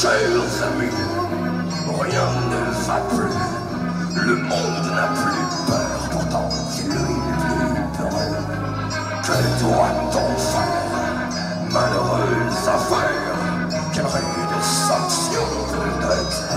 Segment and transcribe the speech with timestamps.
[0.00, 0.94] Chers amis,
[2.00, 3.40] rien ne va plus.
[4.14, 8.36] Le monde n'a plus peur, pourtant il est plus peureux.
[9.24, 10.86] Que doit-on faire?
[11.72, 13.34] Malheureuse affaire,
[13.92, 16.47] car une sanction peut être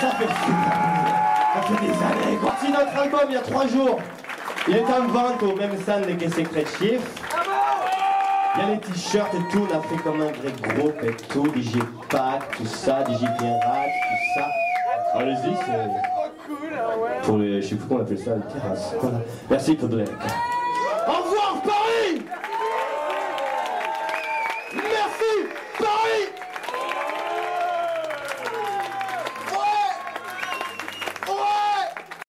[0.00, 0.10] ça
[1.62, 2.54] fait des années quoi.
[2.60, 3.98] Si notre album il y a trois jours,
[4.68, 7.00] il est en vente au même stand que Secret Chief.
[8.54, 11.14] Il y a les t-shirts et tout, on a fait comme un vrai groupe et
[11.28, 14.46] tout, Digipack, tout ça, Digipirate, tout ça.
[15.14, 17.22] Allez-y, c'est...
[17.22, 18.94] Pour les, je sais plus comment on appelle ça, les terrasses.
[19.00, 19.18] Voilà.
[19.48, 20.08] Merci Podlek.